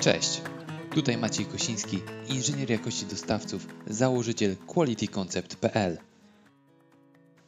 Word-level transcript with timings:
Cześć, 0.00 0.40
tutaj 0.94 1.16
Maciej 1.16 1.46
Kosiński, 1.46 1.98
inżynier 2.28 2.70
jakości 2.70 3.06
dostawców, 3.06 3.66
założyciel 3.86 4.56
qualityconcept.pl. 4.56 5.98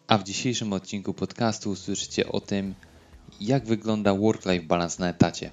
A 0.07 0.19
w 0.19 0.25
dzisiejszym 0.25 0.73
odcinku 0.73 1.15
podcastu 1.15 1.71
usłyszycie 1.71 2.29
o 2.29 2.41
tym, 2.41 2.75
jak 3.41 3.67
wygląda 3.67 4.15
work-life 4.15 4.67
balance 4.67 4.97
na 5.03 5.09
etacie. 5.09 5.51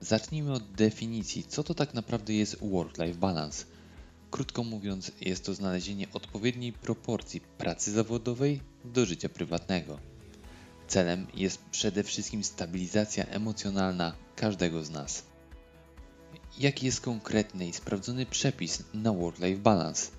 Zacznijmy 0.00 0.52
od 0.52 0.72
definicji, 0.72 1.44
co 1.44 1.64
to 1.64 1.74
tak 1.74 1.94
naprawdę 1.94 2.34
jest 2.34 2.60
work-life 2.60 3.18
balance. 3.18 3.64
Krótko 4.30 4.64
mówiąc, 4.64 5.12
jest 5.20 5.44
to 5.44 5.54
znalezienie 5.54 6.06
odpowiedniej 6.12 6.72
proporcji 6.72 7.40
pracy 7.40 7.92
zawodowej 7.92 8.60
do 8.84 9.06
życia 9.06 9.28
prywatnego. 9.28 9.98
Celem 10.88 11.26
jest 11.34 11.62
przede 11.70 12.02
wszystkim 12.02 12.44
stabilizacja 12.44 13.24
emocjonalna 13.24 14.12
każdego 14.36 14.84
z 14.84 14.90
nas. 14.90 15.29
Jaki 16.58 16.86
jest 16.86 17.00
konkretny 17.00 17.66
i 17.68 17.72
sprawdzony 17.72 18.26
przepis 18.26 18.82
na 18.94 19.12
work-life 19.12 19.60
balance? 19.60 20.10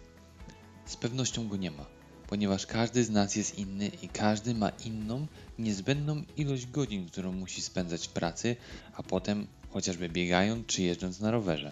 Z 0.86 0.96
pewnością 0.96 1.48
go 1.48 1.58
nie 1.58 1.72
ma, 1.72 1.86
ponieważ 2.28 2.66
każdy 2.66 3.04
z 3.04 3.10
nas 3.10 3.36
jest 3.36 3.60
inny 3.60 3.88
i 3.88 4.10
każdy 4.10 4.56
ma 4.56 4.70
inną, 4.70 5.28
niezbędną 5.60 6.24
ilość 6.38 6.66
godzin, 6.66 7.10
którą 7.10 7.32
musi 7.32 7.62
spędzać 7.62 8.08
w 8.08 8.12
pracy, 8.12 8.56
a 8.94 9.04
potem 9.04 9.48
chociażby 9.70 10.10
biegając 10.10 10.68
czy 10.68 10.82
jeżdżąc 10.82 11.20
na 11.20 11.32
rowerze. 11.32 11.72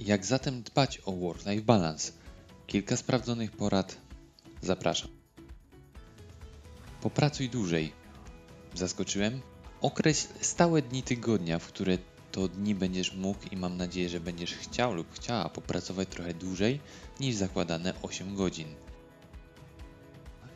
Jak 0.00 0.26
zatem 0.26 0.62
dbać 0.62 1.00
o 1.04 1.12
work-life 1.12 1.62
balance? 1.62 2.12
Kilka 2.66 2.96
sprawdzonych 2.96 3.50
porad. 3.50 3.96
Zapraszam. 4.62 5.10
Popracuj 7.00 7.48
dłużej. 7.48 7.92
Zaskoczyłem? 8.74 9.40
Określ 9.80 10.26
stałe 10.40 10.82
dni 10.82 11.02
tygodnia, 11.02 11.58
w 11.58 11.66
które 11.66 11.98
to 12.32 12.48
dni 12.48 12.74
będziesz 12.74 13.14
mógł 13.14 13.40
i 13.50 13.56
mam 13.56 13.76
nadzieję, 13.76 14.08
że 14.08 14.20
będziesz 14.20 14.54
chciał 14.54 14.94
lub 14.94 15.14
chciała 15.14 15.48
popracować 15.48 16.08
trochę 16.08 16.34
dłużej 16.34 16.80
niż 17.20 17.34
zakładane 17.34 17.94
8 18.02 18.36
godzin. 18.36 18.68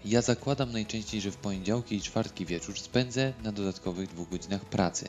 Ja 0.05 0.23
zakładam 0.23 0.73
najczęściej, 0.73 1.21
że 1.21 1.31
w 1.31 1.37
poniedziałki 1.37 1.97
i 1.97 2.03
czwartki 2.03 2.47
wieczór 2.47 2.79
spędzę 2.79 3.33
na 3.43 3.53
dodatkowych 3.53 4.09
dwóch 4.09 4.29
godzinach 4.29 4.65
pracy. 4.65 5.09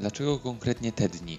Dlaczego 0.00 0.38
konkretnie 0.38 0.92
te 0.92 1.08
dni? 1.08 1.38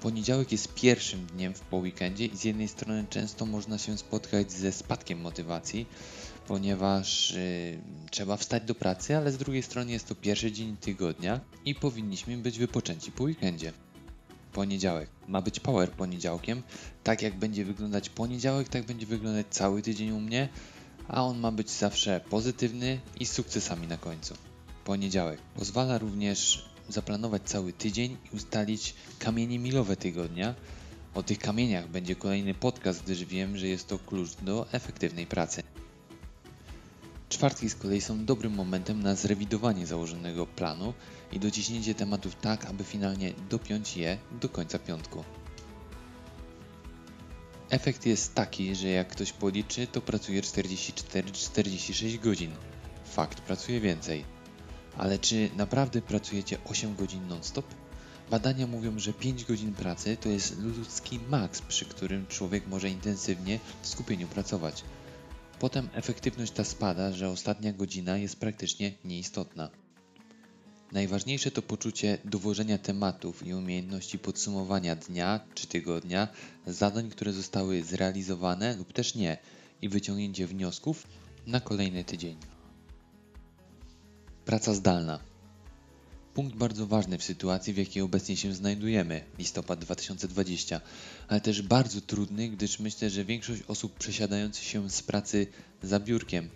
Poniedziałek 0.00 0.52
jest 0.52 0.74
pierwszym 0.74 1.26
dniem 1.26 1.54
w 1.54 1.60
po 1.60 1.76
weekendzie 1.76 2.26
i 2.26 2.36
z 2.36 2.44
jednej 2.44 2.68
strony 2.68 3.04
często 3.10 3.46
można 3.46 3.78
się 3.78 3.98
spotkać 3.98 4.52
ze 4.52 4.72
spadkiem 4.72 5.20
motywacji, 5.20 5.86
ponieważ 6.46 7.30
y, 7.30 7.78
trzeba 8.10 8.36
wstać 8.36 8.62
do 8.62 8.74
pracy, 8.74 9.16
ale 9.16 9.32
z 9.32 9.36
drugiej 9.36 9.62
strony 9.62 9.92
jest 9.92 10.08
to 10.08 10.14
pierwszy 10.14 10.52
dzień 10.52 10.76
tygodnia 10.76 11.40
i 11.64 11.74
powinniśmy 11.74 12.36
być 12.36 12.58
wypoczęci 12.58 13.12
po 13.12 13.24
weekendzie. 13.24 13.72
Poniedziałek. 14.52 15.10
Ma 15.28 15.42
być 15.42 15.60
power 15.60 15.90
poniedziałkiem. 15.90 16.62
Tak 17.04 17.22
jak 17.22 17.38
będzie 17.38 17.64
wyglądać 17.64 18.08
poniedziałek, 18.08 18.68
tak 18.68 18.84
będzie 18.84 19.06
wyglądać 19.06 19.46
cały 19.50 19.82
tydzień 19.82 20.10
u 20.10 20.20
mnie, 20.20 20.48
a 21.08 21.24
on 21.24 21.38
ma 21.38 21.52
być 21.52 21.70
zawsze 21.70 22.20
pozytywny 22.30 23.00
i 23.20 23.26
z 23.26 23.32
sukcesami 23.32 23.86
na 23.86 23.96
końcu. 23.96 24.34
Poniedziałek. 24.84 25.40
Pozwala 25.56 25.98
również 25.98 26.68
zaplanować 26.88 27.42
cały 27.42 27.72
tydzień 27.72 28.16
i 28.32 28.36
ustalić 28.36 28.94
kamienie 29.18 29.58
milowe 29.58 29.96
tygodnia. 29.96 30.54
O 31.14 31.22
tych 31.22 31.38
kamieniach 31.38 31.88
będzie 31.88 32.16
kolejny 32.16 32.54
podcast, 32.54 33.02
gdyż 33.02 33.24
wiem, 33.24 33.56
że 33.56 33.68
jest 33.68 33.88
to 33.88 33.98
klucz 33.98 34.30
do 34.42 34.66
efektywnej 34.72 35.26
pracy. 35.26 35.62
Czwartki 37.44 37.70
z 37.70 37.74
kolei 37.74 38.00
są 38.00 38.24
dobrym 38.24 38.52
momentem 38.52 39.02
na 39.02 39.14
zrewidowanie 39.14 39.86
założonego 39.86 40.46
planu 40.46 40.94
i 41.32 41.40
dociśnięcie 41.40 41.94
tematów 41.94 42.36
tak, 42.36 42.64
aby 42.64 42.84
finalnie 42.84 43.32
dopiąć 43.50 43.96
je 43.96 44.18
do 44.40 44.48
końca 44.48 44.78
piątku. 44.78 45.24
Efekt 47.70 48.06
jest 48.06 48.34
taki, 48.34 48.74
że 48.74 48.88
jak 48.88 49.08
ktoś 49.08 49.32
policzy, 49.32 49.86
to 49.86 50.00
pracuje 50.00 50.42
44-46 50.42 52.20
godzin. 52.20 52.50
Fakt, 53.04 53.40
pracuje 53.40 53.80
więcej. 53.80 54.24
Ale 54.96 55.18
czy 55.18 55.50
naprawdę 55.56 56.02
pracujecie 56.02 56.58
8 56.64 56.96
godzin 56.96 57.28
non-stop? 57.28 57.66
Badania 58.30 58.66
mówią, 58.66 58.98
że 58.98 59.12
5 59.12 59.44
godzin 59.44 59.74
pracy 59.74 60.16
to 60.16 60.28
jest 60.28 60.58
ludzki 60.58 61.20
maks, 61.28 61.62
przy 61.62 61.84
którym 61.84 62.26
człowiek 62.26 62.66
może 62.66 62.90
intensywnie 62.90 63.58
w 63.82 63.88
skupieniu 63.88 64.28
pracować. 64.28 64.84
Potem 65.58 65.88
efektywność 65.92 66.52
ta 66.52 66.64
spada, 66.64 67.12
że 67.12 67.28
ostatnia 67.28 67.72
godzina 67.72 68.18
jest 68.18 68.40
praktycznie 68.40 68.92
nieistotna. 69.04 69.70
Najważniejsze 70.92 71.50
to 71.50 71.62
poczucie 71.62 72.18
dowożenia 72.24 72.78
tematów 72.78 73.46
i 73.46 73.54
umiejętności 73.54 74.18
podsumowania 74.18 74.96
dnia 74.96 75.40
czy 75.54 75.66
tygodnia, 75.66 76.28
zadań, 76.66 77.10
które 77.10 77.32
zostały 77.32 77.82
zrealizowane 77.82 78.76
lub 78.76 78.92
też 78.92 79.14
nie, 79.14 79.38
i 79.82 79.88
wyciągnięcie 79.88 80.46
wniosków 80.46 81.06
na 81.46 81.60
kolejny 81.60 82.04
tydzień. 82.04 82.36
Praca 84.44 84.74
zdalna. 84.74 85.33
Punkt 86.34 86.56
bardzo 86.56 86.86
ważny 86.86 87.18
w 87.18 87.24
sytuacji, 87.24 87.72
w 87.72 87.76
jakiej 87.76 88.02
obecnie 88.02 88.36
się 88.36 88.54
znajdujemy, 88.54 89.24
listopad 89.38 89.78
2020, 89.78 90.80
ale 91.28 91.40
też 91.40 91.62
bardzo 91.62 92.00
trudny, 92.00 92.48
gdyż 92.48 92.78
myślę, 92.78 93.10
że 93.10 93.24
większość 93.24 93.62
osób 93.68 93.98
przesiadających 93.98 94.64
się 94.64 94.90
z 94.90 95.02
pracy 95.02 95.46
za 95.82 96.00
biurkiem 96.00 96.48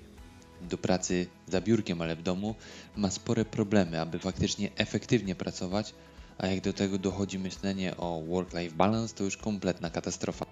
do 0.61 0.79
pracy 0.79 1.27
za 1.49 1.61
biurkiem, 1.61 2.03
ale 2.03 2.17
w 2.17 2.23
domu, 2.23 2.55
ma 2.97 3.11
spore 3.11 3.45
problemy, 3.45 4.01
aby 4.01 4.19
faktycznie 4.19 4.71
efektywnie 4.77 5.35
pracować, 5.35 5.95
a 6.39 6.47
jak 6.47 6.61
do 6.61 6.73
tego 6.73 6.99
dochodzi 6.99 7.39
myślenie 7.39 7.97
o 7.97 8.23
work-life 8.23 8.77
balance, 8.77 9.15
to 9.15 9.25
już 9.25 9.37
kompletna 9.37 9.91
katastrofa. 9.91 10.47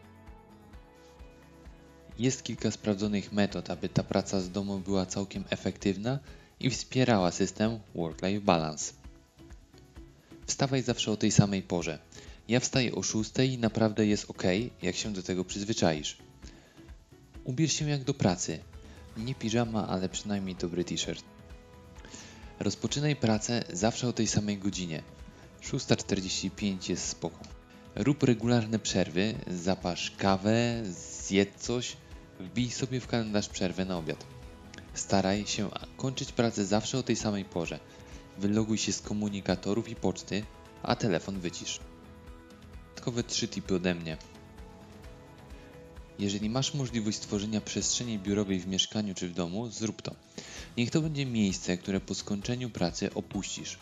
Jest 2.19 2.43
kilka 2.43 2.71
sprawdzonych 2.71 3.33
metod, 3.33 3.71
aby 3.71 3.89
ta 3.89 4.03
praca 4.03 4.41
z 4.41 4.51
domu 4.51 4.79
była 4.79 5.07
całkiem 5.07 5.45
efektywna 5.51 6.19
i 6.61 6.71
wspierała 6.71 7.31
system 7.31 7.79
work-life 7.95 8.41
balance. 8.41 9.06
Wstawaj 10.47 10.83
zawsze 10.83 11.13
o 11.13 11.17
tej 11.17 11.33
samej 11.33 11.63
porze. 11.63 11.99
Ja 12.49 12.61
wstaję 12.61 12.95
o 12.95 13.03
6 13.03 13.31
i 13.53 13.59
naprawdę 13.59 14.07
jest 14.07 14.31
ok, 14.31 14.43
jak 14.83 14.97
się 14.97 15.13
do 15.13 15.23
tego 15.23 15.45
przyzwyczaisz. 15.45 16.17
Ubierz 17.45 17.73
się 17.73 17.89
jak 17.89 18.05
do 18.05 18.15
pracy. 18.15 18.59
Nie 19.17 19.35
piżama, 19.35 19.89
ale 19.89 20.09
przynajmniej 20.09 20.57
dobry 20.57 20.85
t-shirt. 20.85 21.25
Rozpoczynaj 22.61 23.17
pracę 23.17 23.65
zawsze 23.73 24.09
o 24.09 24.13
tej 24.13 24.27
samej 24.27 24.59
godzinie. 24.59 25.03
6.45 25.63 26.91
jest 26.91 27.09
spoko. 27.09 27.39
Rób 27.95 28.23
regularne 28.23 28.79
przerwy, 28.79 29.35
zapasz 29.47 30.11
kawę, 30.11 30.83
zjedz 31.27 31.63
coś, 31.63 31.97
wbij 32.41 32.71
sobie 32.71 33.01
w 33.01 33.07
kalendarz 33.07 33.49
przerwę 33.49 33.85
na 33.85 33.99
obiad. 33.99 34.25
Staraj 34.95 35.47
się 35.47 35.71
kończyć 35.97 36.33
pracę 36.33 36.65
zawsze 36.65 36.99
o 36.99 37.03
tej 37.03 37.17
samej 37.17 37.45
porze. 37.45 37.79
Wyloguj 38.39 38.79
się 38.79 38.93
z 38.93 39.01
komunikatorów 39.01 39.89
i 39.89 39.97
poczty, 39.97 40.45
a 40.83 40.97
telefon 40.97 41.41
wycisz. 41.41 41.81
Dodatkowe 42.89 43.23
trzy 43.23 43.49
tipy 43.49 43.75
ode 43.75 43.95
mnie. 43.95 44.17
Jeżeli 46.19 46.51
masz 46.51 46.75
możliwość 46.75 47.17
stworzenia 47.17 47.61
przestrzeni 47.61 48.19
biurowej 48.19 48.61
w 48.61 48.67
mieszkaniu 48.67 49.15
czy 49.15 49.29
w 49.29 49.35
domu, 49.35 49.71
zrób 49.71 50.03
to. 50.03 50.15
Niech 50.77 50.91
to 50.91 51.01
będzie 51.01 51.27
miejsce, 51.27 51.79
które 51.79 52.01
po 52.01 52.15
skończeniu 52.15 52.71
pracy 52.71 53.15
opuścisz. 53.15 53.79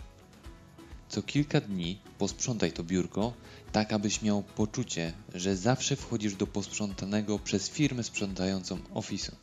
Co 1.08 1.22
kilka 1.22 1.60
dni 1.60 1.98
posprzątaj 2.18 2.72
to 2.72 2.84
biurko, 2.84 3.32
tak 3.72 3.92
abyś 3.92 4.22
miał 4.22 4.42
poczucie, 4.42 5.12
że 5.34 5.56
zawsze 5.56 5.96
wchodzisz 5.96 6.34
do 6.34 6.46
posprzątanego 6.46 7.38
przez 7.38 7.70
firmę 7.70 8.02
sprzątającą 8.02 8.78
ofisu. 8.94 9.36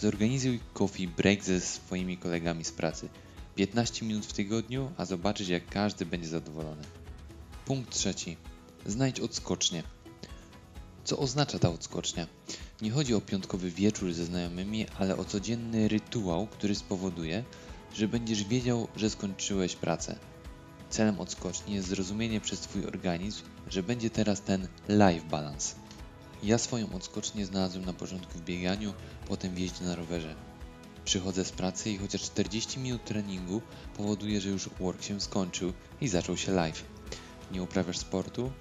Zorganizuj 0.00 0.60
coffee 0.74 1.08
break 1.08 1.44
ze 1.44 1.60
swoimi 1.60 2.16
kolegami 2.16 2.64
z 2.64 2.72
pracy. 2.72 3.08
15 3.54 4.06
minut 4.06 4.26
w 4.26 4.32
tygodniu, 4.32 4.92
a 4.96 5.04
zobaczysz 5.04 5.48
jak 5.48 5.66
każdy 5.66 6.06
będzie 6.06 6.28
zadowolony. 6.28 6.82
Punkt 7.64 7.90
trzeci. 7.90 8.36
Znajdź 8.86 9.20
odskocznie. 9.20 9.82
Co 11.04 11.18
oznacza 11.18 11.58
ta 11.58 11.70
odskocznia? 11.70 12.26
Nie 12.82 12.90
chodzi 12.90 13.14
o 13.14 13.20
piątkowy 13.20 13.70
wieczór 13.70 14.12
ze 14.12 14.24
znajomymi, 14.24 14.86
ale 14.98 15.16
o 15.16 15.24
codzienny 15.24 15.88
rytuał, 15.88 16.46
który 16.46 16.74
spowoduje, 16.74 17.44
że 17.94 18.08
będziesz 18.08 18.44
wiedział, 18.44 18.88
że 18.96 19.10
skończyłeś 19.10 19.76
pracę. 19.76 20.18
Celem 20.90 21.20
odskoczni 21.20 21.74
jest 21.74 21.88
zrozumienie 21.88 22.40
przez 22.40 22.60
Twój 22.60 22.86
organizm, 22.86 23.42
że 23.70 23.82
będzie 23.82 24.10
teraz 24.10 24.40
ten 24.42 24.68
life 24.88 25.26
balance. 25.30 25.85
Ja 26.42 26.58
swoją 26.58 26.92
odskocznię 26.92 27.46
znalazłem 27.46 27.84
na 27.84 27.92
początku 27.92 28.38
w 28.38 28.42
bieganiu, 28.42 28.94
potem 29.28 29.54
w 29.54 29.58
jeździe 29.58 29.84
na 29.84 29.94
rowerze. 29.96 30.34
Przychodzę 31.04 31.44
z 31.44 31.52
pracy 31.52 31.90
i 31.90 31.98
chociaż 31.98 32.22
40 32.22 32.80
minut 32.80 33.04
treningu 33.04 33.62
powoduje, 33.96 34.40
że 34.40 34.48
już 34.48 34.68
work 34.68 35.02
się 35.02 35.20
skończył 35.20 35.72
i 36.00 36.08
zaczął 36.08 36.36
się 36.36 36.52
live. 36.52 36.84
Nie 37.52 37.62
uprawiasz 37.62 37.98
sportu? 37.98 38.52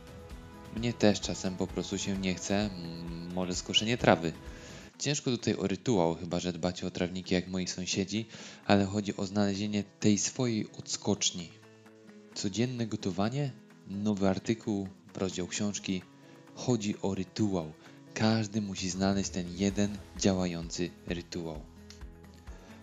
Mnie 0.75 0.94
też 0.94 1.22
czasem 1.22 1.56
po 1.56 1.68
prostu 1.68 1.98
się 1.98 2.18
nie 2.18 2.36
chce, 2.36 2.69
może 3.33 3.56
skoszenie 3.56 3.98
trawy. 3.98 4.33
Ciężko 5.00 5.31
tutaj 5.31 5.56
o 5.56 5.68
rytuał, 5.68 6.16
chyba 6.16 6.39
że 6.39 6.54
dbacie 6.54 6.88
o 6.88 6.92
trawniki 6.92 7.33
jak 7.33 7.48
moi 7.48 7.68
sąsiedzi, 7.68 8.25
ale 8.66 8.86
chodzi 8.86 9.18
o 9.18 9.25
znalezienie 9.25 9.83
tej 10.00 10.18
swojej 10.18 10.68
odskoczni. 10.77 11.50
Codzienne 12.33 12.88
gotowanie, 12.88 13.51
nowy 13.88 14.30
artykuł, 14.30 14.88
rozdział 15.16 15.48
książki. 15.48 16.01
Chodzi 16.56 16.96
o 17.02 17.16
rytuał. 17.16 17.72
Każdy 18.13 18.62
musi 18.62 18.90
znaleźć 18.90 19.30
ten 19.30 19.46
jeden 19.57 19.98
działający 20.18 20.90
rytuał. 21.07 21.62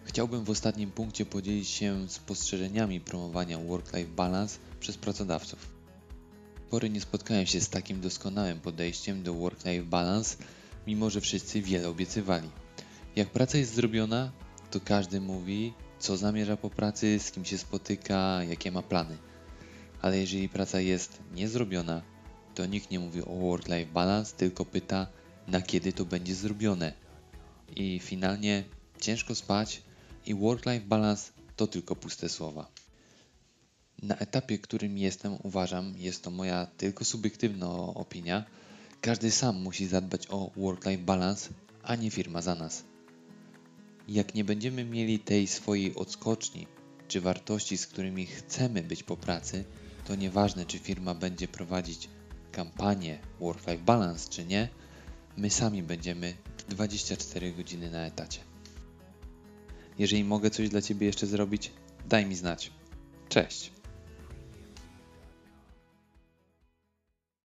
Chciałbym 0.05 0.45
w 0.45 0.51
ostatnim 0.51 0.91
punkcie 0.91 1.27
podzielić 1.27 1.69
się 1.69 2.09
spostrzeżeniami 2.09 3.01
promowania 3.01 3.59
work-life 3.59 4.11
balance 4.11 4.59
przez 4.81 4.97
pracodawców. 4.97 5.69
Pory 6.71 6.91
nie 6.91 7.01
spotkałem 7.01 7.47
się 7.47 7.61
z 7.61 7.69
takim 7.69 8.01
doskonałym 8.01 8.61
podejściem 8.61 9.23
do 9.23 9.35
work-life 9.35 9.85
balance, 9.85 10.37
mimo 10.87 11.11
że 11.11 11.21
wszyscy 11.21 11.63
wiele 11.63 11.89
obiecywali. 11.89 12.49
Jak 13.17 13.31
praca 13.31 13.59
jest 13.59 13.75
zrobiona, 13.75 14.33
to 14.71 14.81
każdy 14.81 15.21
mówi, 15.21 15.73
co 15.99 16.17
zamierza 16.17 16.57
po 16.57 16.71
pracy, 16.71 17.19
z 17.19 17.31
kim 17.31 17.45
się 17.45 17.59
spotyka, 17.59 18.45
jakie 18.45 18.73
ma 18.73 18.83
plany. 18.83 19.17
Ale 20.03 20.19
jeżeli 20.19 20.49
praca 20.49 20.81
jest 20.81 21.19
niezrobiona, 21.35 22.03
to 22.55 22.67
nikt 22.67 22.91
nie 22.91 23.01
mówi 23.01 23.23
o 23.23 23.35
work-life 23.35 23.93
balance, 23.93 24.37
tylko 24.37 24.65
pyta, 24.65 25.07
na 25.49 25.63
kiedy 25.63 25.93
to 25.93 26.05
będzie 26.05 26.35
zrobione. 26.35 26.93
I 27.77 28.01
finalnie 28.01 28.65
ciężko 29.01 29.35
spać 29.35 29.83
i 30.27 30.35
work-life 30.35 30.87
balance 30.87 31.33
to 31.57 31.67
tylko 31.67 31.97
puste 31.97 32.29
słowa. 32.29 32.71
Na 34.03 34.17
etapie, 34.17 34.59
którym 34.59 34.99
jestem, 34.99 35.37
uważam, 35.43 35.95
jest 35.97 36.25
to 36.25 36.31
moja 36.31 36.67
tylko 36.67 37.05
subiektywna 37.05 37.69
opinia, 37.73 38.45
każdy 39.01 39.31
sam 39.31 39.63
musi 39.63 39.87
zadbać 39.87 40.27
o 40.31 40.51
work-life 40.57 41.03
balance, 41.03 41.51
a 41.83 41.97
nie 41.97 42.11
firma 42.11 42.43
za 42.43 42.55
nas. 42.55 42.85
Jak 44.09 44.35
nie 44.35 44.45
będziemy 44.45 44.85
mieli 44.85 45.19
tej 45.19 45.47
swojej 45.47 45.95
odskoczni 45.95 46.67
czy 47.09 47.21
wartości, 47.21 47.79
z 47.79 47.87
którymi 47.87 48.27
chcemy 48.27 48.83
być 48.83 49.03
po 49.03 49.17
pracy, 49.17 49.65
to 50.05 50.15
nieważne, 50.15 50.67
czy 50.67 50.79
firma 50.79 51.15
będzie 51.15 51.49
prowadzić 51.49 52.09
kampanię 52.53 53.19
work-life 53.41 53.83
balance, 53.85 54.31
czy 54.31 54.45
nie, 54.45 54.69
my 55.37 55.51
sami 55.51 55.83
będziemy 55.83 56.35
24 56.69 57.53
godziny 57.53 57.91
na 57.91 58.07
etacie. 58.07 58.41
Jeżeli 59.99 60.25
mogę 60.25 60.51
coś 60.51 60.69
dla 60.69 60.83
Ciebie 60.83 61.07
jeszcze 61.07 61.27
zrobić, 61.27 61.73
daj 62.09 62.27
mi 62.27 62.35
znać. 62.35 62.71
Cześć. 63.29 63.81